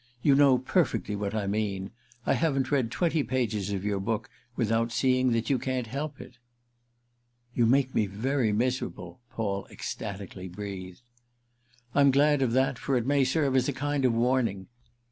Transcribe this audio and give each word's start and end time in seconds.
"You 0.23 0.33
know 0.33 0.57
perfectly 0.57 1.15
what 1.15 1.35
I 1.35 1.45
mean. 1.45 1.91
I 2.25 2.33
haven't 2.33 2.71
read 2.71 2.89
twenty 2.89 3.21
pages 3.21 3.71
of 3.71 3.85
your 3.85 3.99
book 3.99 4.31
without 4.55 4.91
seeing 4.91 5.31
that 5.33 5.51
you 5.51 5.59
can't 5.59 5.85
help 5.85 6.19
it." 6.19 6.39
"You 7.53 7.67
make 7.67 7.93
me 7.93 8.07
very 8.07 8.51
miserable," 8.51 9.19
Paul 9.29 9.67
ecstatically 9.69 10.47
breathed. 10.47 11.03
"I'm 11.93 12.09
glad 12.09 12.41
of 12.41 12.53
that, 12.53 12.79
for 12.79 12.97
it 12.97 13.05
may 13.05 13.23
serve 13.23 13.55
as 13.55 13.69
a 13.69 13.73
kind 13.73 14.03
of 14.03 14.13
warning. 14.15 14.69